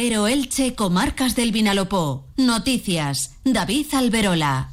Elche, 0.00 0.76
Comarcas 0.76 1.34
del 1.34 1.50
Vinalopó. 1.50 2.28
Noticias. 2.36 3.34
David 3.42 3.86
Alberola. 3.94 4.72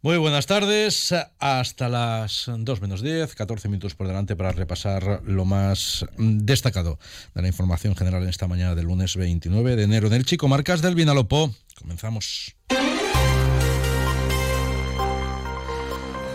Muy 0.00 0.16
buenas 0.16 0.46
tardes, 0.46 1.12
hasta 1.40 1.88
las 1.88 2.44
2 2.46 2.80
menos 2.80 3.02
10, 3.02 3.34
14 3.34 3.68
minutos 3.68 3.96
por 3.96 4.06
delante 4.06 4.36
para 4.36 4.52
repasar 4.52 5.22
lo 5.24 5.44
más 5.44 6.06
destacado 6.16 7.00
de 7.34 7.42
la 7.42 7.48
información 7.48 7.96
general 7.96 8.22
en 8.22 8.28
esta 8.28 8.46
mañana 8.46 8.76
del 8.76 8.86
lunes 8.86 9.16
29 9.16 9.74
de 9.74 9.82
enero 9.82 10.06
en 10.06 10.12
el 10.12 10.24
Chico 10.24 10.46
Marcas 10.46 10.82
del 10.82 10.94
Vinalopó. 10.94 11.52
Comenzamos. 11.76 12.54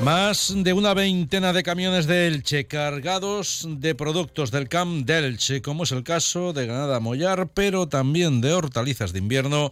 Más 0.01 0.53
de 0.55 0.73
una 0.73 0.93
veintena 0.93 1.53
de 1.53 1.63
camiones 1.63 2.05
de 2.05 2.27
Elche 2.27 2.67
cargados 2.67 3.65
de 3.67 3.95
productos 3.95 4.51
del 4.51 4.69
Camp 4.69 5.05
de 5.05 5.17
Elche, 5.17 5.63
como 5.63 5.83
es 5.83 5.91
el 5.91 6.03
caso 6.03 6.53
de 6.53 6.67
Granada 6.67 6.99
Mollar, 6.99 7.49
pero 7.53 7.87
también 7.87 8.39
de 8.39 8.53
hortalizas 8.53 9.11
de 9.11 9.19
invierno, 9.19 9.71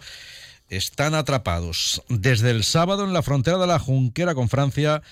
están 0.68 1.14
atrapados. 1.14 2.02
Desde 2.10 2.50
el 2.50 2.64
sábado 2.64 3.06
en 3.06 3.14
la 3.14 3.21
frontera 3.21 3.60
de 3.60 3.68
la 3.68 3.78
Junquera 3.78 4.33
con 4.33 4.50
Francia 4.50 5.04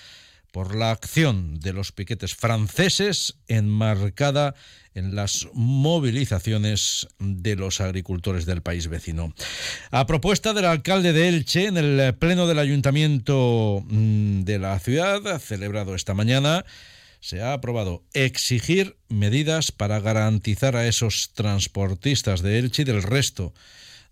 por 0.54 0.76
la 0.76 0.92
acción 0.92 1.58
de 1.58 1.72
los 1.72 1.90
piquetes 1.90 2.36
franceses 2.36 3.34
enmarcada 3.48 4.54
en 4.94 5.16
las 5.16 5.48
movilizaciones 5.52 7.08
de 7.18 7.56
los 7.56 7.80
agricultores 7.80 8.46
del 8.46 8.62
país 8.62 8.86
vecino. 8.86 9.34
A 9.90 10.06
propuesta 10.06 10.52
del 10.52 10.66
alcalde 10.66 11.12
de 11.12 11.28
Elche, 11.28 11.66
en 11.66 11.76
el 11.76 12.14
pleno 12.14 12.46
del 12.46 12.60
ayuntamiento 12.60 13.82
mm, 13.88 14.42
de 14.42 14.60
la 14.60 14.78
ciudad, 14.78 15.40
celebrado 15.40 15.96
esta 15.96 16.14
mañana, 16.14 16.64
se 17.18 17.42
ha 17.42 17.52
aprobado 17.52 18.04
exigir 18.12 18.96
medidas 19.08 19.72
para 19.72 19.98
garantizar 19.98 20.76
a 20.76 20.86
esos 20.86 21.32
transportistas 21.34 22.42
de 22.42 22.60
Elche 22.60 22.82
y 22.82 22.84
del 22.84 23.02
resto 23.02 23.54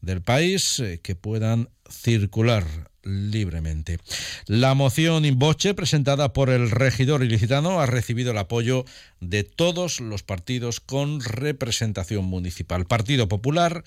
del 0.01 0.23
país 0.23 0.81
eh, 0.81 0.99
que 1.01 1.15
puedan 1.15 1.69
circular 1.89 2.91
libremente. 3.05 3.99
La 4.47 4.75
moción 4.75 5.25
in 5.25 5.39
presentada 5.77 6.33
por 6.33 6.51
el 6.51 6.71
regidor 6.71 7.23
ilicitano 7.23 7.81
ha 7.81 7.87
recibido 7.87 8.33
el 8.33 8.39
apoyo 8.39 8.85
de 9.21 9.45
todos 9.45 10.01
los 10.01 10.23
partidos 10.23 10.81
con 10.81 11.21
representación 11.21 12.25
municipal. 12.25 12.87
Partido 12.87 13.29
Popular, 13.29 13.85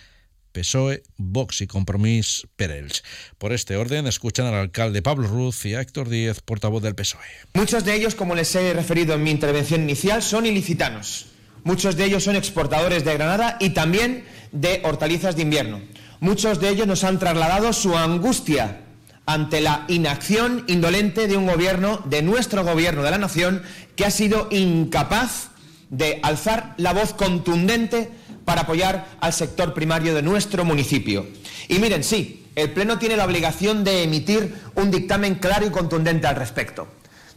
PSOE, 0.52 1.04
Vox 1.18 1.62
y 1.62 1.68
Compromís 1.68 2.48
Perels. 2.56 3.04
Por 3.38 3.52
este 3.52 3.76
orden, 3.76 4.08
escuchan 4.08 4.46
al 4.46 4.56
alcalde 4.56 5.02
Pablo 5.02 5.28
Ruz 5.28 5.66
y 5.66 5.76
a 5.76 5.82
Héctor 5.82 6.10
Díez, 6.10 6.40
portavoz 6.42 6.82
del 6.82 6.96
PSOE. 6.96 7.20
Muchos 7.54 7.84
de 7.84 7.96
ellos, 7.96 8.16
como 8.16 8.36
les 8.36 8.56
he 8.56 8.74
referido 8.74 9.16
en 9.16 9.24
mi 9.24 9.32
intervención 9.32 9.82
inicial, 9.82 10.24
son 10.24 10.46
ilicitanos. 10.46 11.28
Muchos 11.64 11.98
de 11.98 12.06
ellos 12.06 12.24
son 12.24 12.36
exportadores 12.36 13.04
de 13.04 13.14
Granada 13.16 13.58
y 13.60 13.72
también 13.72 14.24
de 14.52 14.82
hortalizas 14.84 15.36
de 15.36 15.42
invierno. 15.42 15.82
Muchos 16.20 16.62
de 16.62 16.70
ellos 16.70 16.88
nos 16.88 17.04
han 17.04 17.20
trasladado 17.20 17.74
su 17.74 17.98
angustia 17.98 18.85
ante 19.26 19.62
la 19.62 19.86
inacción 19.88 20.64
indolente 20.68 21.28
de 21.28 21.38
un 21.38 21.48
gobierno, 21.48 22.02
de 22.06 22.22
nuestro 22.22 22.64
gobierno 22.64 23.04
de 23.04 23.12
la 23.12 23.18
nación, 23.18 23.64
que 23.96 24.06
ha 24.06 24.12
sido 24.12 24.48
incapaz 24.52 25.50
de 25.90 26.20
alzar 26.24 26.74
la 26.78 26.94
voz 26.94 27.14
contundente 27.14 28.12
para 28.44 28.62
apoyar 28.62 29.08
al 29.20 29.34
sector 29.34 29.74
primario 29.74 30.14
de 30.14 30.22
nuestro 30.22 30.64
municipio. 30.66 31.26
Y 31.68 31.80
miren, 31.80 32.04
sí, 32.04 32.46
el 32.56 32.72
Pleno 32.72 33.00
tiene 33.00 33.18
la 33.18 33.26
obligación 33.26 33.84
de 33.84 34.04
emitir 34.04 34.54
un 34.76 34.92
dictamen 34.92 35.36
claro 35.36 35.66
y 35.66 35.72
contundente 35.72 36.28
al 36.28 36.36
respecto. 36.36 36.88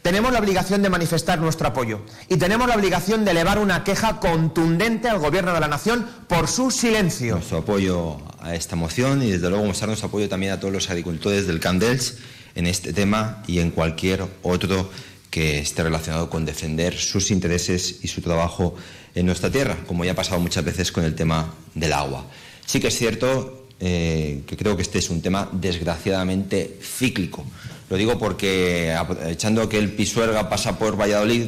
Tenemos 0.08 0.32
la 0.32 0.38
obligación 0.38 0.80
de 0.80 0.88
manifestar 0.88 1.38
nuestro 1.38 1.68
apoyo 1.68 2.00
y 2.30 2.38
tenemos 2.38 2.66
la 2.66 2.76
obligación 2.76 3.26
de 3.26 3.32
elevar 3.32 3.58
una 3.58 3.84
queja 3.84 4.20
contundente 4.20 5.06
al 5.06 5.18
Gobierno 5.18 5.52
de 5.52 5.60
la 5.60 5.68
Nación 5.68 6.06
por 6.26 6.48
su 6.48 6.70
silencio. 6.70 7.34
Nuestro 7.34 7.58
apoyo 7.58 8.16
a 8.40 8.54
esta 8.54 8.74
moción 8.74 9.22
y 9.22 9.32
desde 9.32 9.50
luego 9.50 9.66
mostrar 9.66 9.88
nuestro 9.88 10.08
apoyo 10.08 10.26
también 10.26 10.52
a 10.52 10.60
todos 10.60 10.72
los 10.72 10.88
agricultores 10.88 11.46
del 11.46 11.60
Candels 11.60 12.16
en 12.54 12.66
este 12.66 12.94
tema 12.94 13.42
y 13.46 13.58
en 13.58 13.70
cualquier 13.70 14.24
otro 14.42 14.90
que 15.28 15.58
esté 15.58 15.82
relacionado 15.82 16.30
con 16.30 16.46
defender 16.46 16.96
sus 16.96 17.30
intereses 17.30 17.98
y 18.00 18.08
su 18.08 18.22
trabajo 18.22 18.76
en 19.14 19.26
nuestra 19.26 19.50
tierra, 19.50 19.76
como 19.86 20.06
ya 20.06 20.12
ha 20.12 20.16
pasado 20.16 20.40
muchas 20.40 20.64
veces 20.64 20.90
con 20.90 21.04
el 21.04 21.14
tema 21.14 21.52
del 21.74 21.92
agua. 21.92 22.24
Sí 22.64 22.80
que 22.80 22.88
es 22.88 22.96
cierto 22.96 23.66
eh, 23.78 24.42
que 24.46 24.56
creo 24.56 24.74
que 24.74 24.82
este 24.82 24.98
es 24.98 25.10
un 25.10 25.20
tema 25.20 25.50
desgraciadamente 25.52 26.78
cíclico. 26.82 27.44
Lo 27.90 27.96
digo 27.96 28.18
porque, 28.18 28.94
echando 29.26 29.68
que 29.68 29.78
el 29.78 29.92
Pisuerga 29.92 30.48
pasa 30.48 30.78
por 30.78 31.00
Valladolid, 31.00 31.46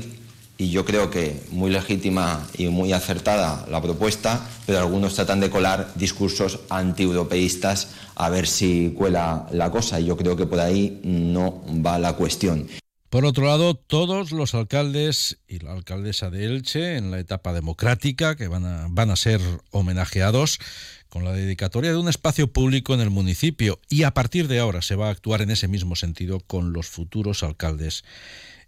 y 0.56 0.70
yo 0.70 0.84
creo 0.84 1.10
que 1.10 1.42
muy 1.52 1.70
legítima 1.70 2.46
y 2.56 2.66
muy 2.68 2.92
acertada 2.92 3.66
la 3.70 3.80
propuesta, 3.80 4.46
pero 4.66 4.78
algunos 4.78 5.14
tratan 5.14 5.40
de 5.40 5.48
colar 5.48 5.90
discursos 5.94 6.60
antieuropeístas 6.68 7.88
a 8.14 8.28
ver 8.28 8.46
si 8.46 8.94
cuela 8.96 9.46
la 9.52 9.70
cosa, 9.70 10.00
y 10.00 10.04
yo 10.04 10.16
creo 10.18 10.36
que 10.36 10.44
por 10.44 10.60
ahí 10.60 11.00
no 11.02 11.62
va 11.84 11.98
la 11.98 12.12
cuestión. 12.12 12.68
Por 13.10 13.24
otro 13.24 13.46
lado, 13.46 13.74
todos 13.74 14.30
los 14.30 14.54
alcaldes 14.54 15.38
y 15.48 15.58
la 15.58 15.72
alcaldesa 15.72 16.30
de 16.30 16.44
Elche 16.44 16.96
en 16.96 17.10
la 17.10 17.18
etapa 17.18 17.52
democrática 17.52 18.36
que 18.36 18.46
van 18.46 18.64
a, 18.64 18.86
van 18.88 19.10
a 19.10 19.16
ser 19.16 19.40
homenajeados 19.72 20.60
con 21.08 21.24
la 21.24 21.32
dedicatoria 21.32 21.90
de 21.90 21.96
un 21.96 22.08
espacio 22.08 22.52
público 22.52 22.94
en 22.94 23.00
el 23.00 23.10
municipio 23.10 23.80
y 23.88 24.04
a 24.04 24.14
partir 24.14 24.46
de 24.46 24.60
ahora 24.60 24.80
se 24.80 24.94
va 24.94 25.08
a 25.08 25.10
actuar 25.10 25.42
en 25.42 25.50
ese 25.50 25.66
mismo 25.66 25.96
sentido 25.96 26.38
con 26.38 26.72
los 26.72 26.86
futuros 26.86 27.42
alcaldes 27.42 28.04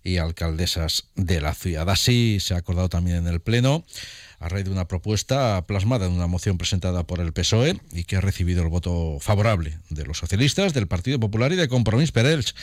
y 0.02 0.16
alcaldesas 0.16 1.04
de 1.14 1.40
la 1.40 1.54
ciudad. 1.54 1.88
Así 1.88 2.38
se 2.40 2.54
ha 2.54 2.56
acordado 2.56 2.88
también 2.88 3.18
en 3.18 3.28
el 3.28 3.38
Pleno 3.38 3.84
a 4.40 4.48
raíz 4.48 4.64
de 4.64 4.72
una 4.72 4.88
propuesta 4.88 5.64
plasmada 5.68 6.06
en 6.06 6.12
una 6.12 6.26
moción 6.26 6.58
presentada 6.58 7.06
por 7.06 7.20
el 7.20 7.32
PSOE 7.32 7.80
y 7.92 8.02
que 8.02 8.16
ha 8.16 8.20
recibido 8.20 8.64
el 8.64 8.68
voto 8.70 9.18
favorable 9.20 9.78
de 9.88 10.04
los 10.04 10.18
socialistas, 10.18 10.74
del 10.74 10.88
Partido 10.88 11.20
Popular 11.20 11.52
y 11.52 11.56
de 11.56 11.68
Compromís 11.68 12.10
Perels. 12.10 12.56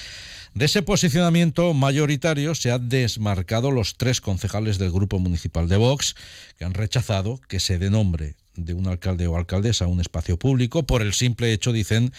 De 0.54 0.66
ese 0.66 0.82
posicionamiento 0.82 1.74
mayoritario 1.74 2.56
se 2.56 2.72
han 2.72 2.90
desmarcado 2.90 3.72
los 3.72 3.98
tres 3.98 4.20
concejales 4.20 4.78
del 4.78 4.92
Grupo 4.92 5.20
Municipal 5.20 5.70
de 5.70 5.78
Vox, 5.78 6.16
que 6.58 6.66
han 6.66 6.74
rechazado 6.74 7.40
que 7.48 7.60
se 7.60 7.78
dé 7.78 7.90
nombre 7.90 8.36
de 8.56 8.74
un 8.74 8.88
alcalde 8.88 9.28
o 9.28 9.38
alcaldesa 9.38 9.86
a 9.86 9.88
un 9.88 10.02
espacio 10.02 10.38
público 10.38 10.84
por 10.84 11.02
el 11.02 11.14
simple 11.14 11.54
hecho, 11.54 11.72
dicen, 11.72 12.12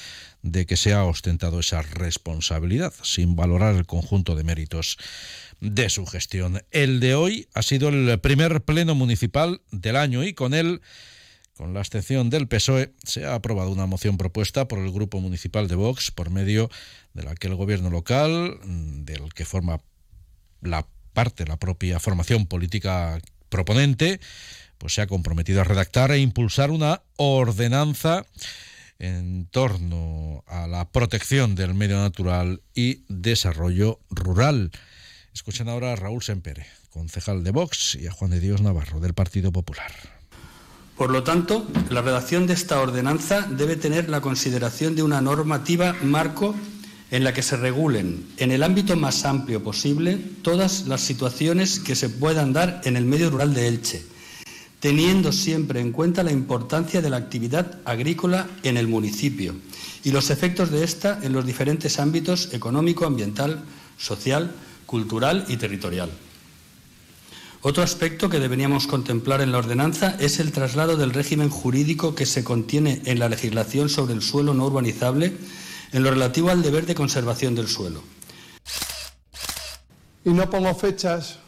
de 0.42 0.64
que 0.64 0.76
se 0.76 0.92
ha 0.92 1.04
ostentado 1.04 1.60
esa 1.60 1.82
responsabilidad, 1.82 2.94
sin 3.02 3.36
valorar 3.36 3.74
el 3.74 3.84
conjunto 3.84 4.36
de 4.36 4.44
méritos 4.44 4.96
de 5.60 5.90
su 5.90 6.06
gestión. 6.06 6.62
El 6.70 7.00
de 7.00 7.14
hoy 7.14 7.48
ha 7.52 7.62
sido 7.62 7.88
el 7.88 8.18
primer 8.20 8.62
pleno 8.62 8.94
municipal 8.94 9.60
del 9.70 9.96
año 9.96 10.24
y 10.24 10.32
con 10.32 10.54
él 10.54 10.80
con 11.60 11.74
la 11.74 11.80
abstención 11.80 12.30
del 12.30 12.48
PSOE, 12.48 12.94
se 13.04 13.26
ha 13.26 13.34
aprobado 13.34 13.70
una 13.70 13.84
moción 13.84 14.16
propuesta 14.16 14.66
por 14.66 14.78
el 14.78 14.90
Grupo 14.90 15.20
Municipal 15.20 15.68
de 15.68 15.74
Vox, 15.74 16.10
por 16.10 16.30
medio 16.30 16.70
de 17.12 17.22
la 17.22 17.34
que 17.34 17.48
el 17.48 17.54
gobierno 17.54 17.90
local, 17.90 18.58
mm, 18.64 19.04
del 19.04 19.34
que 19.34 19.44
forma 19.44 19.82
la 20.62 20.86
parte, 21.12 21.44
la 21.44 21.58
propia 21.58 22.00
formación 22.00 22.46
política 22.46 23.20
proponente, 23.50 24.20
pues 24.78 24.94
se 24.94 25.02
ha 25.02 25.06
comprometido 25.06 25.60
a 25.60 25.64
redactar 25.64 26.12
e 26.12 26.20
impulsar 26.20 26.70
una 26.70 27.02
ordenanza 27.16 28.24
en 28.98 29.44
torno 29.44 30.42
a 30.46 30.66
la 30.66 30.90
protección 30.90 31.56
del 31.56 31.74
medio 31.74 31.98
natural 31.98 32.62
y 32.74 33.04
desarrollo 33.10 34.00
rural. 34.08 34.70
Escuchen 35.34 35.68
ahora 35.68 35.92
a 35.92 35.96
Raúl 35.96 36.22
Sempere, 36.22 36.64
concejal 36.88 37.44
de 37.44 37.50
Vox, 37.50 37.96
y 37.96 38.06
a 38.06 38.12
Juan 38.12 38.30
de 38.30 38.40
Dios 38.40 38.62
Navarro, 38.62 38.98
del 38.98 39.12
Partido 39.12 39.52
Popular. 39.52 40.19
Por 41.00 41.12
lo 41.12 41.22
tanto, 41.22 41.66
la 41.88 42.02
redacción 42.02 42.46
de 42.46 42.52
esta 42.52 42.78
ordenanza 42.78 43.48
debe 43.48 43.76
tener 43.76 44.10
la 44.10 44.20
consideración 44.20 44.94
de 44.94 45.02
una 45.02 45.22
normativa 45.22 45.96
marco 46.02 46.54
en 47.10 47.24
la 47.24 47.32
que 47.32 47.40
se 47.40 47.56
regulen, 47.56 48.26
en 48.36 48.52
el 48.52 48.62
ámbito 48.62 48.96
más 48.96 49.24
amplio 49.24 49.64
posible, 49.64 50.18
todas 50.42 50.86
las 50.88 51.00
situaciones 51.00 51.80
que 51.80 51.96
se 51.96 52.10
puedan 52.10 52.52
dar 52.52 52.82
en 52.84 52.98
el 52.98 53.06
medio 53.06 53.30
rural 53.30 53.54
de 53.54 53.66
Elche 53.66 54.04
teniendo 54.80 55.32
siempre 55.32 55.80
en 55.80 55.90
cuenta 55.90 56.22
la 56.22 56.32
importancia 56.32 57.00
de 57.00 57.08
la 57.08 57.16
actividad 57.16 57.78
agrícola 57.86 58.46
en 58.62 58.76
el 58.76 58.86
municipio 58.86 59.54
y 60.04 60.10
los 60.10 60.28
efectos 60.28 60.70
de 60.70 60.84
esta 60.84 61.18
en 61.22 61.32
los 61.32 61.46
diferentes 61.46 61.98
ámbitos 61.98 62.52
económico, 62.52 63.06
ambiental, 63.06 63.64
social, 63.96 64.52
cultural 64.84 65.46
y 65.48 65.56
territorial. 65.56 66.10
Otro 67.62 67.82
aspecto 67.82 68.30
que 68.30 68.40
deberíamos 68.40 68.86
contemplar 68.86 69.42
en 69.42 69.52
la 69.52 69.58
ordenanza 69.58 70.16
es 70.18 70.40
el 70.40 70.50
traslado 70.50 70.96
del 70.96 71.12
régimen 71.12 71.50
jurídico 71.50 72.14
que 72.14 72.24
se 72.24 72.42
contiene 72.42 73.02
en 73.04 73.18
la 73.18 73.28
legislación 73.28 73.88
sobre 73.88 74.14
el 74.14 74.22
suelo 74.22 74.54
no 74.54 74.66
urbanizable 74.66 75.36
en 75.92 76.02
lo 76.02 76.10
relativo 76.10 76.50
al 76.50 76.62
deber 76.62 76.86
de 76.86 76.94
conservación 76.94 77.54
del 77.54 77.68
suelo. 77.68 78.02
Y 80.24 80.30
no 80.30 80.48
pongo 80.48 80.74
fechas 80.74 81.38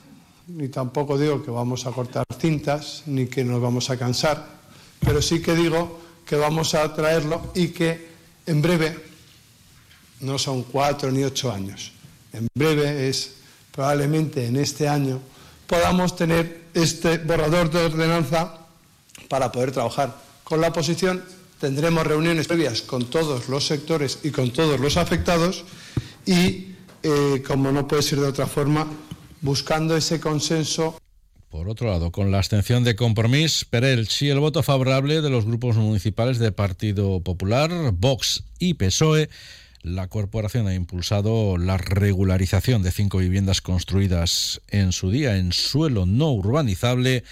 ni 0.49 0.69
tampoco 0.69 1.19
digo 1.19 1.43
que 1.43 1.51
vamos 1.51 1.87
a 1.87 1.93
cortar 1.93 2.25
cintas, 2.39 3.03
ni 3.07 3.27
que 3.27 3.45
nos 3.45 3.61
vamos 3.61 3.91
a 3.91 3.97
cansar, 3.97 4.47
pero 5.01 5.23
sí 5.23 5.41
que 5.41 5.55
digo 5.55 6.01
que 6.27 6.37
vamos 6.37 6.75
a 6.75 6.93
traerlo 6.95 7.53
y 7.55 7.69
que 7.69 8.11
en 8.47 8.61
breve, 8.61 8.99
no 10.21 10.39
son 10.39 10.65
cuatro 10.65 11.11
ni 11.11 11.23
ocho 11.25 11.53
años, 11.53 11.93
en 12.33 12.49
breve 12.55 13.09
es 13.09 13.35
probablemente 13.73 14.47
en 14.47 14.57
este 14.57 14.89
año, 14.89 15.21
podamos 15.73 16.17
tener 16.17 16.65
este 16.75 17.17
borrador 17.17 17.71
de 17.71 17.87
ordenanza 17.87 18.59
para 19.29 19.51
poder 19.51 19.73
trabajar 19.73 20.15
con 20.45 20.61
la 20.61 20.69
oposición, 20.69 21.25
tendremos 21.59 22.07
reuniones 22.07 22.47
previas 22.47 22.83
con 22.83 23.07
todos 23.07 23.49
los 23.49 23.69
sectores 23.69 24.19
y 24.23 24.33
con 24.33 24.51
todos 24.51 24.79
los 24.79 24.99
afectados 24.99 25.65
y, 26.27 26.75
eh, 27.03 27.43
como 27.47 27.73
no 27.73 27.89
puede 27.89 28.03
ser 28.03 28.21
de 28.21 28.27
otra 28.27 28.47
forma, 28.47 28.87
buscando 29.41 29.97
ese 29.97 30.21
consenso. 30.21 31.01
Por 31.49 31.71
otro 31.71 31.89
lado, 31.89 32.13
con 32.13 32.31
la 32.31 32.37
abstención 32.37 32.85
de 32.85 32.95
Compromís, 32.95 33.65
Perelch 33.65 34.21
y 34.21 34.29
el 34.29 34.41
voto 34.41 34.63
favorable 34.63 35.23
de 35.23 35.31
los 35.31 35.47
grupos 35.47 35.77
municipales 35.77 36.39
de 36.39 36.53
Partido 36.53 37.21
Popular, 37.21 37.71
Vox 37.95 38.45
y 38.59 38.75
PSOE, 38.75 39.31
la 39.83 40.09
corporación 40.09 40.67
ha 40.69 40.75
impulsado 40.75 41.59
la 41.59 41.77
regularización 41.77 42.83
de 42.83 42.93
cinco 42.93 43.19
viviendas 43.19 43.61
construidas 43.61 44.61
en 44.69 44.93
su 44.93 45.11
día 45.11 45.37
en 45.37 45.53
suelo 45.53 46.07
no 46.07 46.31
urbanizable 46.33 47.25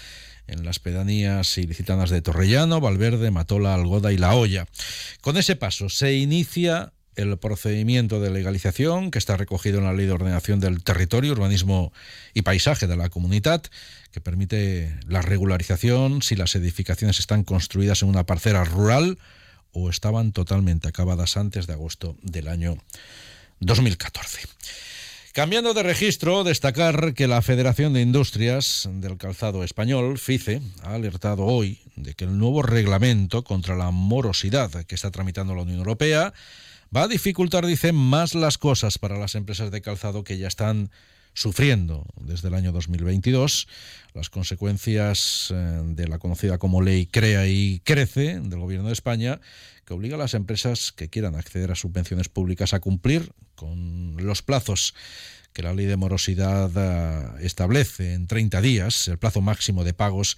en 0.47 0.65
las 0.65 0.79
pedanías 0.79 1.57
ilicitanas 1.57 2.09
de 2.09 2.21
Torrellano, 2.21 2.81
Valverde, 2.81 3.31
Matola, 3.31 3.73
Algoda 3.73 4.11
y 4.11 4.17
La 4.17 4.35
Hoya. 4.35 4.67
Con 5.21 5.37
ese 5.37 5.55
paso 5.55 5.87
se 5.87 6.13
inicia 6.15 6.91
el 7.15 7.37
procedimiento 7.37 8.19
de 8.19 8.31
legalización 8.31 9.11
que 9.11 9.19
está 9.19 9.37
recogido 9.37 9.79
en 9.79 9.85
la 9.85 9.93
Ley 9.93 10.05
de 10.05 10.13
Ordenación 10.13 10.59
del 10.59 10.83
Territorio, 10.83 11.33
Urbanismo 11.33 11.93
y 12.33 12.41
Paisaje 12.41 12.87
de 12.87 12.97
la 12.97 13.09
Comunidad, 13.09 13.63
que 14.11 14.21
permite 14.21 14.97
la 15.07 15.21
regularización 15.21 16.21
si 16.21 16.35
las 16.35 16.55
edificaciones 16.55 17.19
están 17.19 17.43
construidas 17.43 18.01
en 18.01 18.09
una 18.09 18.25
parcela 18.25 18.63
rural 18.63 19.19
o 19.73 19.89
estaban 19.89 20.31
totalmente 20.31 20.87
acabadas 20.87 21.37
antes 21.37 21.67
de 21.67 21.73
agosto 21.73 22.15
del 22.21 22.47
año 22.47 22.77
2014. 23.59 24.41
Cambiando 25.33 25.73
de 25.73 25.83
registro, 25.83 26.43
destacar 26.43 27.13
que 27.13 27.25
la 27.25 27.41
Federación 27.41 27.93
de 27.93 28.01
Industrias 28.01 28.89
del 28.91 29.17
Calzado 29.17 29.63
Español, 29.63 30.17
FICE, 30.17 30.61
ha 30.83 30.95
alertado 30.95 31.45
hoy 31.45 31.79
de 31.95 32.15
que 32.15 32.25
el 32.25 32.37
nuevo 32.37 32.63
reglamento 32.63 33.43
contra 33.45 33.77
la 33.77 33.91
morosidad 33.91 34.69
que 34.83 34.95
está 34.95 35.09
tramitando 35.09 35.55
la 35.55 35.61
Unión 35.61 35.77
Europea 35.77 36.33
va 36.93 37.03
a 37.03 37.07
dificultar, 37.07 37.65
dicen, 37.65 37.95
más 37.95 38.35
las 38.35 38.57
cosas 38.57 38.97
para 38.97 39.17
las 39.17 39.35
empresas 39.35 39.71
de 39.71 39.81
calzado 39.81 40.25
que 40.25 40.37
ya 40.37 40.49
están 40.49 40.91
sufriendo 41.33 42.05
desde 42.19 42.49
el 42.49 42.53
año 42.53 42.71
2022 42.71 43.67
las 44.13 44.29
consecuencias 44.29 45.53
eh, 45.53 45.81
de 45.85 46.07
la 46.07 46.19
conocida 46.19 46.57
como 46.57 46.81
ley 46.81 47.05
Crea 47.05 47.47
y 47.47 47.81
Crece 47.83 48.39
del 48.39 48.59
Gobierno 48.59 48.87
de 48.87 48.93
España, 48.93 49.39
que 49.85 49.93
obliga 49.93 50.15
a 50.15 50.19
las 50.19 50.33
empresas 50.33 50.91
que 50.91 51.09
quieran 51.09 51.35
acceder 51.35 51.71
a 51.71 51.75
subvenciones 51.75 52.29
públicas 52.29 52.73
a 52.73 52.79
cumplir 52.79 53.31
con 53.55 54.15
los 54.17 54.41
plazos 54.41 54.93
que 55.53 55.63
la 55.63 55.73
ley 55.73 55.85
de 55.85 55.97
morosidad 55.97 56.71
eh, 56.75 57.45
establece 57.45 58.13
en 58.13 58.27
30 58.27 58.61
días, 58.61 59.07
el 59.07 59.17
plazo 59.17 59.41
máximo 59.41 59.83
de 59.83 59.93
pagos 59.93 60.37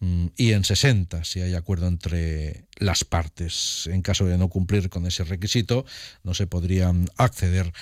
Mm, 0.00 0.26
y 0.36 0.52
en 0.52 0.62
60 0.62 1.24
si 1.24 1.40
hay 1.40 1.54
acuerdo 1.54 1.88
entre 1.88 2.66
las 2.76 3.04
partes. 3.04 3.88
En 3.90 4.02
caso 4.02 4.26
de 4.26 4.38
no 4.38 4.48
cumplir 4.48 4.90
con 4.90 5.06
ese 5.06 5.24
requisito, 5.24 5.84
no 6.22 6.34
se 6.34 6.46
podrían 6.46 7.08
acceder 7.16 7.72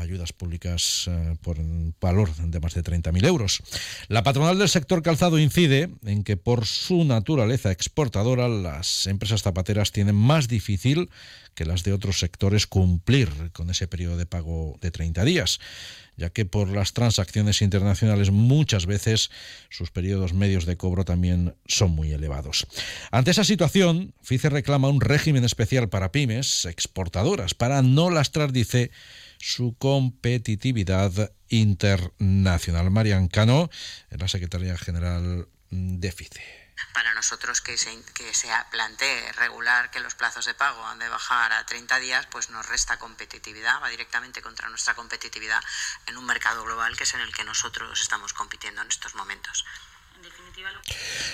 ayudas 0.00 0.32
públicas 0.32 1.06
eh, 1.08 1.36
por 1.42 1.58
valor 2.00 2.34
de 2.34 2.60
más 2.60 2.74
de 2.74 2.82
30.000 2.82 3.26
euros. 3.26 3.62
La 4.08 4.22
patronal 4.22 4.58
del 4.58 4.68
sector 4.68 5.02
calzado 5.02 5.38
incide 5.38 5.90
en 6.04 6.24
que 6.24 6.36
por 6.36 6.66
su 6.66 7.04
naturaleza 7.04 7.70
exportadora 7.70 8.48
las 8.48 9.06
empresas 9.06 9.42
zapateras 9.42 9.92
tienen 9.92 10.14
más 10.14 10.48
difícil 10.48 11.10
que 11.54 11.64
las 11.64 11.84
de 11.84 11.92
otros 11.92 12.18
sectores 12.18 12.66
cumplir 12.66 13.28
con 13.52 13.70
ese 13.70 13.86
periodo 13.86 14.16
de 14.16 14.26
pago 14.26 14.76
de 14.80 14.90
30 14.90 15.24
días 15.24 15.60
ya 16.16 16.30
que 16.30 16.44
por 16.44 16.68
las 16.68 16.92
transacciones 16.92 17.62
internacionales 17.62 18.30
muchas 18.30 18.86
veces 18.86 19.30
sus 19.68 19.90
periodos 19.90 20.32
medios 20.32 20.66
de 20.66 20.76
cobro 20.76 21.04
también 21.04 21.54
son 21.66 21.90
muy 21.90 22.12
elevados. 22.12 22.66
Ante 23.10 23.32
esa 23.32 23.44
situación, 23.44 24.14
FICE 24.22 24.50
reclama 24.50 24.88
un 24.88 25.00
régimen 25.00 25.44
especial 25.44 25.88
para 25.88 26.12
pymes 26.12 26.66
exportadoras 26.66 27.54
para 27.54 27.82
no 27.82 28.10
lastrar, 28.10 28.52
dice, 28.52 28.90
su 29.44 29.76
competitividad 29.76 31.32
internacional. 31.48 32.90
Marian 32.90 33.28
Cano, 33.28 33.68
la 34.08 34.26
secretaria 34.26 34.78
general 34.78 35.48
de 35.70 36.12
FICE 36.12 36.64
para 36.92 37.14
nosotros 37.14 37.60
que 37.60 37.76
se, 37.76 37.90
que 38.14 38.34
se 38.34 38.48
plantee 38.70 39.32
regular 39.32 39.90
que 39.90 40.00
los 40.00 40.14
plazos 40.14 40.44
de 40.44 40.54
pago 40.54 40.84
han 40.86 40.98
de 40.98 41.08
bajar 41.08 41.52
a 41.52 41.66
30 41.66 41.98
días, 41.98 42.26
pues 42.26 42.50
nos 42.50 42.66
resta 42.66 42.98
competitividad, 42.98 43.82
va 43.82 43.88
directamente 43.88 44.42
contra 44.42 44.68
nuestra 44.68 44.94
competitividad 44.94 45.62
en 46.06 46.16
un 46.16 46.26
mercado 46.26 46.64
global 46.64 46.96
que 46.96 47.04
es 47.04 47.14
en 47.14 47.20
el 47.20 47.32
que 47.32 47.44
nosotros 47.44 48.00
estamos 48.00 48.32
compitiendo 48.32 48.82
en 48.82 48.88
estos 48.88 49.14
momentos. 49.14 49.64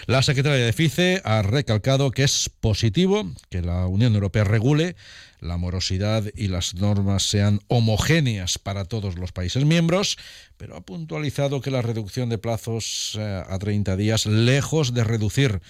La 0.07 0.23
secretaria 0.23 0.65
de 0.65 0.73
FICE 0.73 1.21
ha 1.25 1.43
recalcado 1.43 2.11
que 2.11 2.25
es 2.25 2.51
positivo 2.61 3.31
que 3.49 3.63
la 3.63 3.87
Unión 3.87 4.15
Europea 4.15 4.45
regule 4.45 4.97
la 5.41 5.57
morosidad 5.57 6.25
y 6.37 6.49
las 6.49 6.75
normas 6.75 7.23
sean 7.23 7.61
homogéneas 7.69 8.59
para 8.59 8.85
todos 8.85 9.19
los 9.19 9.33
países 9.33 9.65
miembros, 9.65 10.19
pero 10.57 10.77
ha 10.77 10.83
puntualizado 10.83 11.61
que 11.61 11.71
la 11.71 11.83
reducción 11.83 12.29
de 12.29 12.39
plazos 12.39 13.17
eh, 13.19 13.43
a 13.49 13.59
30 13.59 13.97
días, 13.97 14.27
lejos 14.27 14.93
de 14.93 15.05
reducir 15.05 15.61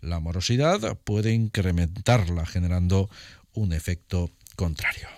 la 0.00 0.20
morosidad, 0.20 0.96
puede 1.04 1.32
incrementarla, 1.32 2.46
generando 2.46 3.10
un 3.52 3.72
efecto 3.72 4.30
contrario 4.56 5.17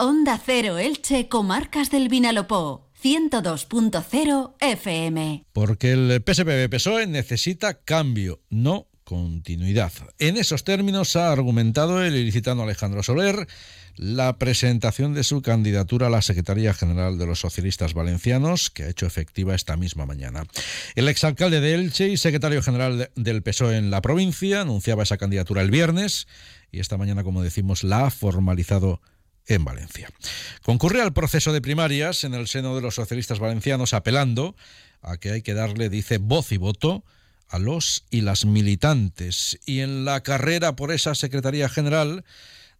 Onda 0.00 0.38
Cero 0.38 0.78
Elche, 0.78 1.28
Comarcas 1.28 1.90
del 1.90 2.08
Vinalopó. 2.08 2.88
102.0 3.02 4.54
FM. 4.60 5.44
Porque 5.52 5.90
el 5.90 6.22
PSPB 6.24 6.70
PSOE 6.70 7.08
necesita 7.08 7.82
cambio, 7.82 8.40
no 8.48 8.86
continuidad. 9.02 9.92
En 10.20 10.36
esos 10.36 10.62
términos 10.62 11.16
ha 11.16 11.32
argumentado 11.32 12.00
el 12.04 12.14
ilicitano 12.14 12.62
Alejandro 12.62 13.02
Soler 13.02 13.48
la 13.96 14.38
presentación 14.38 15.14
de 15.14 15.24
su 15.24 15.42
candidatura 15.42 16.06
a 16.06 16.10
la 16.10 16.22
Secretaría 16.22 16.74
General 16.74 17.18
de 17.18 17.26
los 17.26 17.40
Socialistas 17.40 17.92
Valencianos, 17.92 18.70
que 18.70 18.84
ha 18.84 18.90
hecho 18.90 19.06
efectiva 19.06 19.56
esta 19.56 19.76
misma 19.76 20.06
mañana. 20.06 20.44
El 20.94 21.08
exalcalde 21.08 21.60
de 21.60 21.74
Elche 21.74 22.06
y 22.08 22.16
secretario 22.18 22.62
general 22.62 23.10
del 23.16 23.42
PSOE 23.42 23.76
en 23.76 23.90
la 23.90 24.00
provincia 24.00 24.60
anunciaba 24.60 25.02
esa 25.02 25.16
candidatura 25.16 25.62
el 25.62 25.72
viernes 25.72 26.28
y 26.70 26.78
esta 26.78 26.96
mañana, 26.96 27.24
como 27.24 27.42
decimos, 27.42 27.82
la 27.82 28.06
ha 28.06 28.10
formalizado 28.10 29.00
en 29.48 29.64
Valencia. 29.64 30.08
Concurre 30.62 31.02
al 31.02 31.12
proceso 31.12 31.52
de 31.52 31.60
primarias 31.60 32.24
en 32.24 32.34
el 32.34 32.46
seno 32.46 32.76
de 32.76 32.82
los 32.82 32.94
socialistas 32.94 33.40
valencianos 33.40 33.94
apelando 33.94 34.54
a 35.02 35.16
que 35.16 35.32
hay 35.32 35.42
que 35.42 35.54
darle, 35.54 35.88
dice, 35.88 36.18
voz 36.18 36.52
y 36.52 36.56
voto 36.56 37.04
a 37.48 37.58
los 37.58 38.04
y 38.10 38.20
las 38.20 38.44
militantes. 38.44 39.58
Y 39.64 39.80
en 39.80 40.04
la 40.04 40.22
carrera 40.22 40.76
por 40.76 40.92
esa 40.92 41.14
Secretaría 41.14 41.68
General 41.68 42.24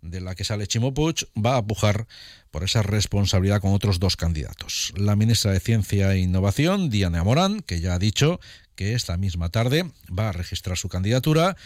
de 0.00 0.20
la 0.20 0.34
que 0.34 0.44
sale 0.44 0.66
Chimo 0.66 0.94
Puig, 0.94 1.26
va 1.36 1.56
a 1.56 1.66
pujar 1.66 2.06
por 2.50 2.62
esa 2.62 2.82
responsabilidad 2.82 3.60
con 3.60 3.72
otros 3.72 3.98
dos 3.98 4.16
candidatos. 4.16 4.92
La 4.96 5.16
ministra 5.16 5.52
de 5.52 5.60
Ciencia 5.60 6.12
e 6.12 6.20
Innovación, 6.20 6.88
Diana 6.88 7.24
Morán, 7.24 7.60
que 7.60 7.80
ya 7.80 7.94
ha 7.94 7.98
dicho 7.98 8.40
que 8.78 8.94
esta 8.94 9.16
misma 9.16 9.48
tarde 9.48 9.90
va 10.16 10.28
a 10.28 10.32
registrar 10.32 10.78
su 10.78 10.88
candidatura, 10.88 11.56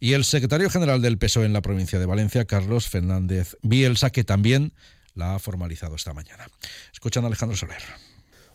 y 0.00 0.14
el 0.14 0.24
secretario 0.24 0.70
general 0.70 1.02
del 1.02 1.18
PSOE 1.18 1.44
en 1.44 1.52
la 1.52 1.60
provincia 1.60 1.98
de 1.98 2.06
Valencia, 2.06 2.46
Carlos 2.46 2.88
Fernández 2.88 3.58
Bielsa, 3.60 4.08
que 4.08 4.24
también 4.24 4.72
la 5.14 5.34
ha 5.34 5.38
formalizado 5.38 5.96
esta 5.96 6.14
mañana. 6.14 6.48
Escuchan 6.90 7.24
a 7.24 7.26
Alejandro 7.26 7.58
Soler. 7.58 7.82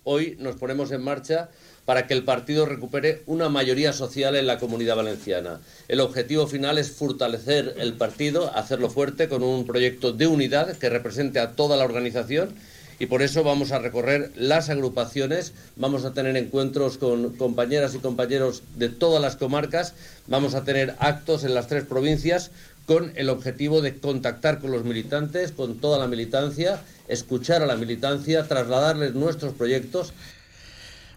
Hoy 0.03 0.35
nos 0.39 0.55
ponemos 0.55 0.91
en 0.91 1.03
marcha 1.03 1.49
para 1.85 2.07
que 2.07 2.15
el 2.15 2.23
partido 2.23 2.65
recupere 2.65 3.21
una 3.27 3.49
mayoría 3.49 3.93
social 3.93 4.35
en 4.35 4.47
la 4.47 4.57
comunidad 4.57 4.95
valenciana. 4.95 5.59
El 5.87 5.99
objetivo 5.99 6.47
final 6.47 6.79
es 6.79 6.89
fortalecer 6.89 7.75
el 7.77 7.93
partido, 7.93 8.51
hacerlo 8.55 8.89
fuerte 8.89 9.29
con 9.29 9.43
un 9.43 9.67
proyecto 9.67 10.11
de 10.11 10.25
unidad 10.25 10.75
que 10.77 10.89
represente 10.89 11.39
a 11.39 11.51
toda 11.51 11.77
la 11.77 11.85
organización 11.85 12.55
y 12.99 13.05
por 13.05 13.21
eso 13.21 13.43
vamos 13.43 13.71
a 13.71 13.79
recorrer 13.79 14.31
las 14.35 14.69
agrupaciones, 14.69 15.53
vamos 15.75 16.05
a 16.05 16.13
tener 16.13 16.35
encuentros 16.35 16.97
con 16.97 17.35
compañeras 17.35 17.93
y 17.95 17.99
compañeros 17.99 18.63
de 18.75 18.89
todas 18.89 19.21
las 19.21 19.35
comarcas, 19.35 19.93
vamos 20.27 20.55
a 20.55 20.63
tener 20.63 20.95
actos 20.99 21.43
en 21.43 21.53
las 21.53 21.67
tres 21.67 21.83
provincias 21.85 22.51
con 22.85 23.11
el 23.15 23.29
objetivo 23.29 23.81
de 23.81 23.97
contactar 23.97 24.59
con 24.59 24.71
los 24.71 24.85
militantes, 24.85 25.51
con 25.51 25.77
toda 25.77 25.99
la 25.99 26.07
militancia, 26.07 26.81
escuchar 27.07 27.61
a 27.61 27.65
la 27.65 27.75
militancia, 27.75 28.47
trasladarles 28.47 29.13
nuestros 29.13 29.53
proyectos. 29.53 30.13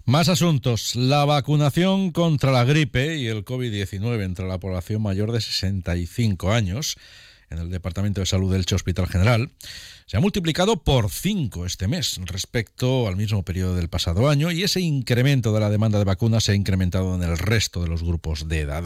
Más 0.05 0.29
asuntos. 0.29 0.97
La 0.97 1.25
vacunación 1.25 2.11
contra 2.11 2.51
la 2.51 2.65
gripe 2.65 3.17
y 3.17 3.29
el 3.29 3.45
COVID-19 3.45 4.25
entre 4.25 4.49
la 4.49 4.59
población 4.59 5.03
mayor 5.03 5.31
de 5.31 5.41
65 5.41 6.53
años 6.53 6.97
en 7.51 7.59
el 7.59 7.71
Departamento 7.71 8.21
de 8.21 8.27
Salud 8.27 8.53
del 8.53 8.65
Che 8.65 8.77
Hospital 8.77 9.09
General 9.09 9.51
se 10.07 10.17
ha 10.17 10.21
multiplicado 10.21 10.83
por 10.83 11.11
5 11.11 11.67
este 11.67 11.87
mes 11.87 12.19
respecto 12.25 13.07
al 13.07 13.17
mismo 13.17 13.45
periodo 13.45 13.77
del 13.77 13.89
pasado 13.89 14.29
año 14.29 14.51
y 14.51 14.63
ese 14.63 14.81
incremento 14.81 15.53
de 15.53 15.61
la 15.61 15.71
demanda 15.71 15.99
de 15.99 16.05
vacunas 16.05 16.45
se 16.45 16.53
ha 16.53 16.55
incrementado 16.55 17.15
en 17.15 17.23
el 17.23 17.39
resto 17.39 17.83
de 17.83 17.89
los 17.89 18.03
grupos 18.03 18.49
de 18.49 18.61
edad. 18.61 18.85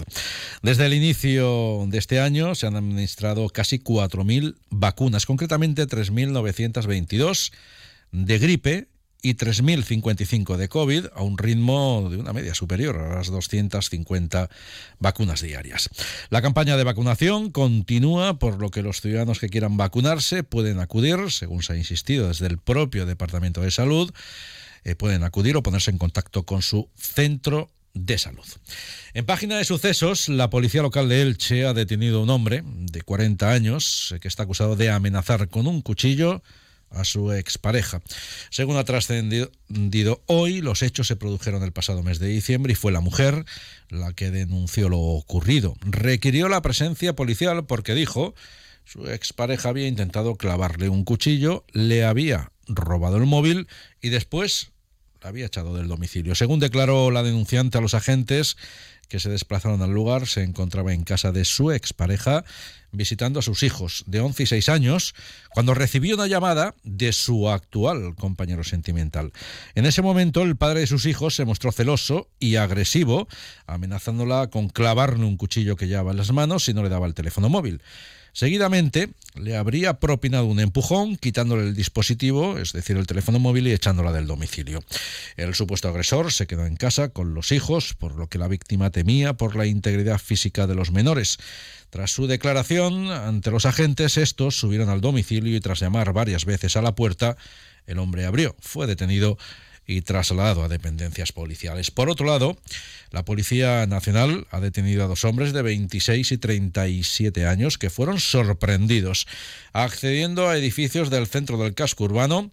Desde 0.63 0.87
el 0.87 0.95
inicio 0.95 1.87
de 1.89 1.99
este 1.99 2.21
año 2.21 2.55
se 2.55 2.67
han 2.67 2.77
administrado 2.77 3.49
casi 3.49 3.79
4.000 3.79 4.57
vacunas, 4.71 5.27
concretamente 5.27 5.87
3.922 5.87 7.53
de 8.13 8.39
gripe 8.39 8.89
y 9.25 9.37
3.055 9.37 10.59
de 10.59 10.69
COVID 10.69 11.07
a 11.15 11.23
un 11.23 11.39
ritmo 11.39 12.09
de 12.11 12.19
una 12.19 12.35
media 12.35 12.55
superior 12.55 12.99
a 12.99 13.15
las 13.17 13.29
250 13.29 14.51
vacunas 14.99 15.41
diarias. 15.41 15.89
La 16.29 16.43
campaña 16.43 16.77
de 16.77 16.85
vacunación 16.85 17.51
continúa, 17.51 18.39
por 18.39 18.61
lo 18.61 18.71
que 18.71 18.83
los 18.83 19.01
ciudadanos 19.01 19.41
que 19.41 19.49
quieran 19.49 19.79
vacunarse 19.79 20.43
pueden 20.43 20.79
acudir, 20.79 21.31
según 21.31 21.63
se 21.63 21.73
ha 21.73 21.77
insistido 21.77 22.29
desde 22.29 22.49
el 22.49 22.59
propio 22.59 23.07
Departamento 23.07 23.63
de 23.63 23.71
Salud, 23.71 24.13
eh, 24.85 24.95
pueden 24.95 25.25
acudir 25.25 25.57
o 25.57 25.63
ponerse 25.63 25.91
en 25.91 25.97
contacto 25.97 26.43
con 26.43 26.61
su 26.61 26.91
centro 26.95 27.71
de 27.95 28.19
salud. 28.19 28.45
En 29.15 29.25
página 29.25 29.57
de 29.57 29.65
sucesos, 29.65 30.29
la 30.29 30.51
policía 30.51 30.83
local 30.83 31.09
de 31.09 31.23
Elche 31.23 31.65
ha 31.65 31.73
detenido 31.73 32.19
a 32.19 32.25
un 32.25 32.31
hombre 32.31 32.63
de 32.63 33.01
40 33.01 33.51
años 33.51 34.13
eh, 34.13 34.21
que 34.21 34.29
está 34.29 34.43
acusado 34.43 34.77
de 34.77 34.91
amenazar 34.91 35.49
con 35.49 35.67
un 35.67 35.81
cuchillo 35.81 36.43
a 36.95 37.05
su 37.05 37.33
expareja. 37.33 38.01
Según 38.51 38.77
ha 38.77 38.85
trascendido 38.85 40.23
hoy, 40.27 40.61
los 40.61 40.83
hechos 40.83 41.07
se 41.07 41.17
produjeron 41.17 41.63
el 41.63 41.73
pasado 41.73 42.03
mes 42.03 42.19
de 42.19 42.29
diciembre 42.29 42.73
y 42.73 42.77
fue 42.77 42.93
la 42.93 43.01
mujer 43.01 43.45
la 43.89 44.13
que 44.13 44.31
denunció 44.31 44.89
lo 44.89 44.99
ocurrido. 44.99 45.77
Requirió 45.83 46.49
la 46.49 46.63
presencia 46.63 47.15
policial 47.15 47.67
porque 47.67 47.95
dijo 47.95 48.35
su 48.85 49.09
expareja 49.09 49.71
había 49.71 49.89
intentado 49.89 50.37
clavarle 50.37 50.89
un 50.89 51.05
cuchillo, 51.05 51.65
le 51.73 52.05
había 52.05 52.53
robado 52.67 53.17
el 53.17 53.27
móvil 53.27 53.67
y 54.01 54.11
después 54.11 54.71
la 55.23 55.31
había 55.31 55.47
echado 55.47 55.75
del 55.75 55.89
domicilio. 55.89 56.35
Según 56.35 56.61
declaró 56.61 57.11
la 57.11 57.23
denunciante 57.23 57.79
a 57.79 57.81
los 57.81 57.95
agentes, 57.95 58.57
que 59.09 59.21
se 59.21 59.31
desplazaron 59.31 59.83
al 59.83 59.93
lugar 59.93 60.27
se 60.27 60.43
encontraba 60.43 60.93
en 60.93 61.05
casa 61.05 61.33
de 61.33 61.45
su 61.45 61.73
expareja 61.73 62.45
visitando 62.93 63.39
a 63.39 63.43
sus 63.43 63.63
hijos 63.63 64.05
de 64.07 64.21
11 64.21 64.43
y 64.45 64.47
6 64.47 64.69
años 64.69 65.15
cuando 65.51 65.75
recibió 65.75 66.15
una 66.15 66.27
llamada 66.27 66.75
de 66.85 67.13
su 67.13 67.49
actual 67.49 68.15
compañero 68.15 68.65
sentimental. 68.65 69.33
En 69.75 69.87
ese 69.87 70.03
momento 70.03 70.43
el 70.43 70.57
padre 70.57 70.81
de 70.81 70.87
sus 70.87 71.07
hijos 71.07 71.35
se 71.35 71.45
mostró 71.45 71.73
celoso 71.73 72.29
y 72.39 72.57
agresivo, 72.57 73.29
amenazándola 73.67 74.49
con 74.49 74.69
clavarle 74.69 75.25
un 75.25 75.37
cuchillo 75.37 75.77
que 75.77 75.89
llevaba 75.89 76.13
en 76.13 76.19
las 76.19 76.33
manos 76.33 76.65
si 76.65 76.75
no 76.75 76.83
le 76.83 76.89
daba 76.89 77.07
el 77.07 77.15
teléfono 77.15 77.49
móvil. 77.49 77.83
Seguidamente 78.33 79.11
le 79.35 79.57
habría 79.57 79.95
propinado 79.95 80.47
un 80.47 80.61
empujón, 80.61 81.17
quitándole 81.17 81.65
el 81.65 81.75
dispositivo, 81.75 82.57
es 82.59 82.73
decir, 82.73 82.97
el 82.97 83.07
teléfono 83.07 83.39
móvil 83.39 83.67
y 83.67 83.73
echándola 83.73 84.13
del 84.13 84.27
domicilio. 84.27 84.83
El 85.37 85.55
supuesto 85.55 85.89
agresor 85.89 86.33
se 86.33 86.47
quedó 86.47 86.67
en 86.67 86.77
casa 86.77 87.09
con 87.09 87.35
los 87.35 87.51
hijos, 87.51 87.95
por 87.95 88.15
lo 88.15 88.29
que 88.29 88.39
la 88.39 88.49
víctima 88.49 88.91
temía 88.91 89.35
por 89.35 89.57
la 89.57 89.67
integridad 89.67 90.19
física 90.19 90.67
de 90.67 90.77
los 90.77 90.93
menores. 90.93 91.39
Tras 91.91 92.13
su 92.13 92.27
declaración 92.27 93.11
ante 93.11 93.51
los 93.51 93.67
agentes, 93.67 94.17
estos 94.17 94.57
subieron 94.59 94.89
al 94.89 95.01
domicilio 95.01 95.57
y 95.57 95.61
tras 95.61 95.81
llamar 95.81 96.13
varias 96.13 96.45
veces 96.45 96.77
a 96.77 96.83
la 96.83 96.95
puerta, 96.95 97.37
el 97.87 97.99
hombre 97.99 98.27
abrió. 98.27 98.55
Fue 98.61 98.87
detenido 98.87 99.37
y 99.87 100.03
trasladado 100.03 100.63
a 100.63 100.69
dependencias 100.69 101.33
policiales. 101.33 101.91
Por 101.91 102.09
otro 102.09 102.27
lado, 102.27 102.57
la 103.11 103.25
Policía 103.25 103.87
Nacional 103.87 104.47
ha 104.51 104.61
detenido 104.61 105.05
a 105.05 105.09
dos 105.09 105.25
hombres 105.25 105.53
de 105.53 105.63
26 105.63 106.33
y 106.33 106.39
37 106.39 107.47
años 107.47 107.79
que 107.79 107.91
fueron 107.91 108.21
sorprendidos 108.21 109.27
accediendo 109.73 110.49
a 110.49 110.57
edificios 110.57 111.11
del 111.11 111.27
centro 111.27 111.59
del 111.59 111.75
casco 111.75 112.05
urbano 112.05 112.51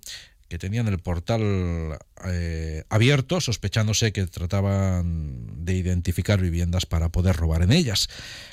que 0.52 0.60
tenían 0.60 0.90
el 0.90 1.00
portal 1.00 1.98
eh, 2.26 2.84
abierto, 2.90 3.40
sospechándose 3.40 4.12
que 4.12 4.28
trataban 4.28 5.64
de 5.64 5.76
identificar 5.76 6.42
viviendas 6.42 6.86
para 6.86 7.08
poder 7.08 7.38
robar 7.38 7.62
en 7.62 7.72
ellas. 7.72 8.10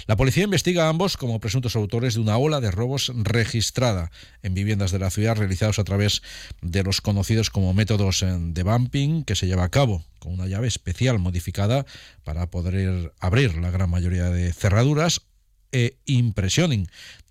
La 0.07 0.15
policía 0.15 0.45
investiga 0.45 0.87
a 0.87 0.91
ambos 0.91 1.17
como 1.17 1.41
presuntos 1.41 1.75
autores 1.75 2.15
de 2.15 2.21
una 2.21 2.39
ola 2.39 2.61
de 2.61 2.71
robos 2.71 3.11
registrada 3.17 4.13
en 4.45 4.55
viviendas 4.55 4.93
de 4.93 5.01
la 5.01 5.11
ciudad 5.11 5.37
realizados 5.37 5.81
a 5.81 5.85
través 5.85 6.23
de 6.63 6.85
los 6.85 7.01
conocidos 7.01 7.51
como 7.51 7.75
métodos 7.75 8.23
eh, 8.23 8.27
de 8.33 8.63
bumping 8.63 9.25
que 9.25 9.35
se 9.35 9.49
lleva 9.49 9.65
a 9.65 9.71
cabo 9.71 10.05
con 10.21 10.35
una 10.35 10.47
llave 10.47 10.69
especial 10.69 11.19
modificada 11.19 11.85
para 12.23 12.49
poder 12.49 13.13
abrir 13.19 13.57
la 13.57 13.73
gran 13.73 13.91
mayoría 13.91 14.31
de 14.31 14.53
cerraduras 14.53 15.23
e 15.73 15.99
impresioning, 16.07 16.87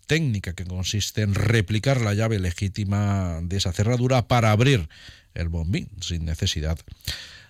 técnica 0.08 0.54
que 0.54 0.66
consiste 0.66 1.22
en 1.22 1.36
replicar 1.36 2.02
la 2.02 2.14
llave 2.14 2.40
legítima 2.40 3.40
de 3.44 3.58
esa 3.58 3.74
cerradura 3.74 4.28
para 4.28 4.52
abrir 4.52 4.90
el 5.36 5.50
bombín 5.50 5.90
sin 6.02 6.26
necesidad 6.26 6.80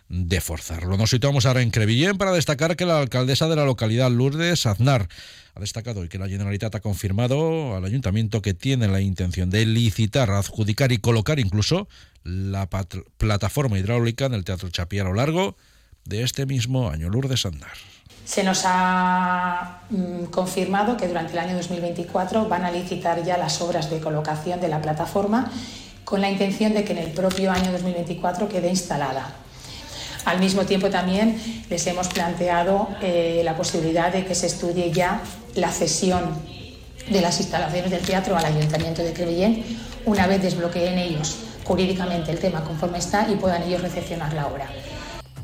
de 0.10 0.42
forzarlo. 0.42 0.98
Nos 0.98 1.10
situamos 1.10 1.46
ahora 1.46 1.62
en 1.62 1.72
Crevillén 1.72 2.18
para 2.18 2.32
destacar 2.32 2.76
que 2.76 2.86
la 2.86 3.00
alcaldesa 3.00 3.48
de 3.48 3.56
la 3.56 3.66
localidad, 3.66 4.10
Lourdes 4.10 4.66
Aznar, 4.66 5.08
ha 5.54 5.60
destacado 5.60 6.04
y 6.04 6.10
que 6.10 6.18
la 6.18 6.30
Generalitat 6.30 6.76
ha 6.76 6.80
confirmado 6.80 7.76
al 7.76 7.84
ayuntamiento 7.84 8.42
que 8.42 8.54
tiene 8.54 8.88
la 8.88 9.02
intención 9.02 9.50
de 9.50 9.66
licitar, 9.66 10.30
adjudicar 10.30 10.92
y 10.92 11.00
colocar 11.00 11.40
incluso 11.40 11.88
la 12.24 12.70
plataforma 13.18 13.80
hidráulica 13.80 14.26
en 14.26 14.34
el 14.34 14.44
Teatro 14.44 14.70
Chapí 14.70 15.00
a 15.00 15.04
lo 15.04 15.14
largo 15.14 15.58
de 16.06 16.24
este 16.24 16.46
mismo 16.46 16.90
año. 16.90 17.10
Lourdes 17.10 17.46
Aznar. 17.46 17.97
Se 18.28 18.44
nos 18.44 18.64
ha 18.66 19.80
mm, 19.90 20.26
confirmado 20.26 20.98
que 20.98 21.08
durante 21.08 21.32
el 21.32 21.40
año 21.40 21.56
2024 21.56 22.50
van 22.50 22.66
a 22.66 22.72
licitar 22.72 23.24
ya 23.24 23.38
las 23.38 23.62
obras 23.62 23.90
de 23.90 24.02
colocación 24.02 24.60
de 24.60 24.68
la 24.68 24.82
plataforma 24.82 25.50
con 26.04 26.20
la 26.20 26.30
intención 26.30 26.74
de 26.74 26.84
que 26.84 26.92
en 26.92 27.00
el 27.00 27.12
propio 27.12 27.54
año 27.54 27.72
2024 27.72 28.50
quede 28.50 28.68
instalada. 28.68 29.30
Al 30.26 30.42
mismo 30.42 30.66
tiempo 30.66 30.90
también 30.90 31.42
les 31.70 31.88
hemos 31.88 32.10
planteado 32.10 32.90
eh, 33.02 33.42
la 33.46 33.56
posibilidad 33.56 34.12
de 34.12 34.26
que 34.26 34.36
se 34.36 34.48
estudie 34.48 34.92
ya 34.92 35.22
la 35.56 35.72
cesión 35.72 36.38
de 37.10 37.22
las 37.22 37.40
instalaciones 37.40 37.92
del 37.92 38.02
teatro 38.02 38.36
al 38.36 38.44
Ayuntamiento 38.44 39.04
de 39.04 39.14
Crevillén 39.14 39.64
una 40.06 40.28
vez 40.28 40.42
desbloqueen 40.42 40.98
ellos 40.98 41.38
jurídicamente 41.64 42.32
el 42.32 42.40
tema 42.40 42.62
conforme 42.66 42.98
está 42.98 43.30
y 43.30 43.36
puedan 43.36 43.64
ellos 43.64 43.82
recepcionar 43.82 44.34
la 44.34 44.48
obra. 44.48 44.68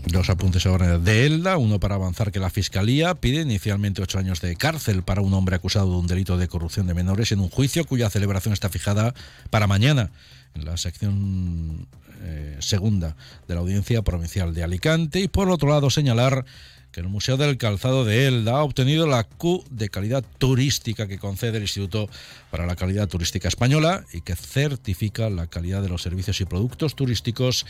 Dos 0.08 0.30
apuntes 0.30 0.66
ahora 0.66 1.00
de 1.00 1.26
Elda, 1.26 1.58
uno 1.58 1.80
para 1.80 1.96
avanzar 1.96 2.32
que 2.32 2.40
la 2.40 2.50
Fiscalía 2.50 3.16
pide 3.16 3.42
inicialmente 3.42 4.02
ocho 4.02 4.20
años 4.20 4.42
de 4.42 4.56
cárcel 4.56 5.02
para 5.02 5.22
un 5.22 5.34
hombre 5.34 5.56
acusado 5.56 5.90
de 5.90 5.98
un 5.98 6.08
delito 6.08 6.38
de 6.38 6.48
corrupción 6.48 6.88
de 6.88 6.94
menores 6.94 7.32
en 7.32 7.40
un 7.40 7.50
juicio 7.50 7.86
cuya 7.86 8.10
celebración 8.10 8.54
está 8.54 8.70
fijada 8.70 9.14
para 9.50 9.66
mañana 9.66 10.12
en 10.56 10.66
la 10.66 10.78
sección 10.78 11.88
eh, 12.22 12.58
segunda 12.60 13.16
de 13.48 13.56
la 13.56 13.62
Audiencia 13.62 14.02
Provincial 14.02 14.54
de 14.54 14.64
Alicante. 14.64 15.20
Y 15.22 15.28
por 15.30 15.50
otro 15.50 15.70
lado 15.70 15.90
señalar 15.90 16.46
que 16.94 17.02
el 17.02 17.10
Museo 17.10 17.38
del 17.38 17.58
Calzado 17.58 18.06
de 18.06 18.28
Elda 18.28 18.54
ha 18.54 18.64
obtenido 18.64 19.08
la 19.08 19.24
Q 19.24 19.66
de 19.72 19.90
calidad 19.90 20.24
turística 20.38 21.08
que 21.08 21.18
concede 21.18 21.58
el 21.58 21.64
Instituto 21.64 22.08
para 22.52 22.68
la 22.68 22.76
Calidad 22.76 23.10
Turística 23.10 23.48
Española 23.48 24.06
y 24.14 24.22
que 24.22 24.36
certifica 24.36 25.30
la 25.30 25.48
calidad 25.48 25.82
de 25.82 25.90
los 25.90 26.04
servicios 26.04 26.40
y 26.40 26.46
productos 26.46 26.96
turísticos 26.96 27.66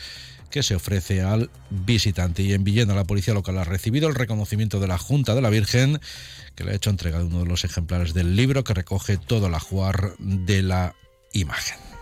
que 0.50 0.62
se 0.62 0.76
ofrece 0.76 1.22
al 1.22 1.50
visitante. 1.70 2.42
Y 2.42 2.52
en 2.52 2.64
Villena 2.64 2.94
la 2.94 3.04
policía 3.04 3.34
local 3.34 3.58
ha 3.58 3.64
recibido 3.64 4.08
el 4.08 4.14
reconocimiento 4.14 4.78
de 4.78 4.88
la 4.88 4.98
Junta 4.98 5.34
de 5.34 5.40
la 5.40 5.50
Virgen 5.50 6.00
que 6.54 6.64
le 6.64 6.72
ha 6.72 6.74
hecho 6.74 6.90
entrega 6.90 7.18
de 7.18 7.24
uno 7.24 7.40
de 7.40 7.46
los 7.46 7.64
ejemplares 7.64 8.12
del 8.12 8.36
libro 8.36 8.62
que 8.62 8.74
recoge 8.74 9.16
todo 9.16 9.46
el 9.46 9.54
ajuar 9.54 10.12
de 10.18 10.62
la 10.62 10.94
imagen. 11.32 11.93